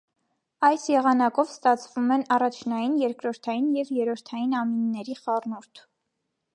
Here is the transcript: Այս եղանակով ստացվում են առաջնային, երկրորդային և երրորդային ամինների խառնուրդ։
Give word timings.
Այս 0.69 0.85
եղանակով 0.91 1.51
ստացվում 1.57 2.09
են 2.17 2.25
առաջնային, 2.37 2.97
երկրորդային 3.05 3.71
և 3.81 3.95
երրորդային 4.01 4.59
ամինների 4.65 5.21
խառնուրդ։ 5.23 5.89